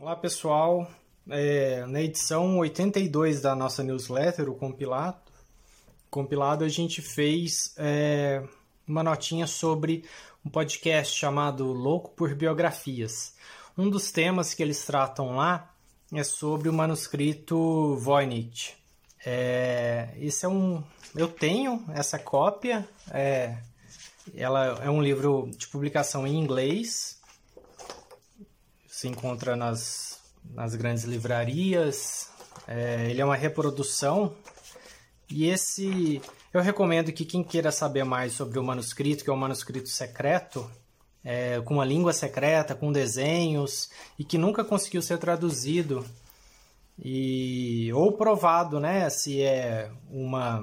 [0.00, 0.90] Olá pessoal,
[1.28, 5.18] é, na edição 82 da nossa newsletter, o compilado,
[6.10, 8.42] compilado a gente fez é,
[8.88, 10.06] uma notinha sobre
[10.42, 13.34] um podcast chamado Louco por Biografias.
[13.76, 15.70] Um dos temas que eles tratam lá
[16.14, 18.78] é sobre o manuscrito Voynich.
[19.22, 20.82] É, esse é um,
[21.14, 22.88] eu tenho essa cópia.
[23.10, 23.58] É,
[24.34, 27.19] ela é um livro de publicação em inglês
[29.00, 32.28] se encontra nas, nas grandes livrarias.
[32.68, 34.36] É, ele é uma reprodução.
[35.30, 36.20] E esse.
[36.52, 40.70] Eu recomendo que quem queira saber mais sobre o manuscrito, que é um manuscrito secreto,
[41.24, 46.04] é, com uma língua secreta, com desenhos, e que nunca conseguiu ser traduzido
[47.02, 50.62] e ou provado, né, se é uma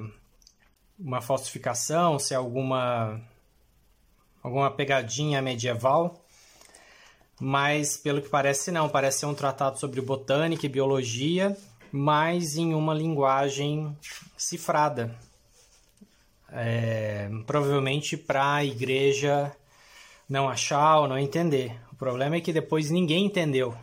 [0.96, 3.20] uma falsificação, se é alguma
[4.42, 6.24] alguma pegadinha medieval
[7.40, 11.56] mas pelo que parece não, parece ser um tratado sobre botânica e biologia,
[11.92, 13.96] mas em uma linguagem
[14.36, 15.14] cifrada.
[16.50, 19.54] É, provavelmente para a igreja
[20.28, 21.78] não achar ou não entender.
[21.92, 23.76] O problema é que depois ninguém entendeu.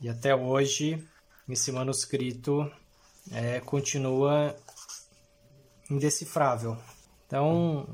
[0.00, 1.02] E até hoje
[1.48, 2.70] esse manuscrito
[3.30, 4.54] é, continua
[5.90, 6.76] indecifrável.
[7.26, 7.86] Então,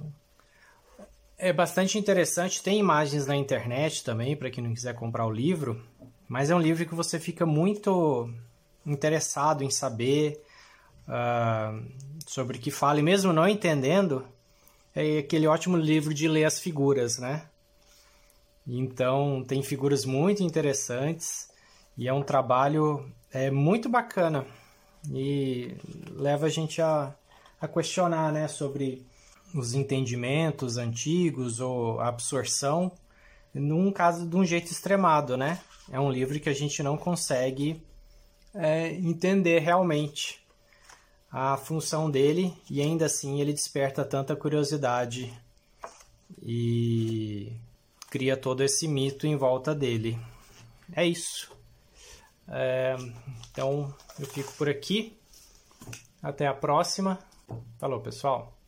[1.41, 5.83] é bastante interessante, tem imagens na internet também, para quem não quiser comprar o livro,
[6.29, 8.31] mas é um livro que você fica muito
[8.85, 10.45] interessado em saber
[11.09, 11.83] uh,
[12.27, 14.25] sobre o que fala, e mesmo não entendendo,
[14.95, 17.47] é aquele ótimo livro de ler as figuras, né?
[18.67, 21.49] Então, tem figuras muito interessantes
[21.97, 24.47] e é um trabalho é, muito bacana
[25.11, 25.75] e
[26.13, 27.15] leva a gente a,
[27.59, 29.07] a questionar né, sobre
[29.55, 32.93] os entendimentos antigos ou a absorção,
[33.53, 35.61] num caso de um jeito extremado, né?
[35.91, 37.83] É um livro que a gente não consegue
[38.55, 40.41] é, entender realmente
[41.31, 45.33] a função dele e ainda assim ele desperta tanta curiosidade
[46.43, 47.53] e
[48.09, 50.19] cria todo esse mito em volta dele.
[50.93, 51.51] É isso.
[52.49, 52.97] É,
[53.51, 55.17] então eu fico por aqui.
[56.23, 57.19] Até a próxima.
[57.79, 58.60] Falou, pessoal.